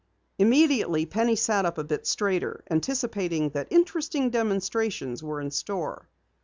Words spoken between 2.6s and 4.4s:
anticipating that interesting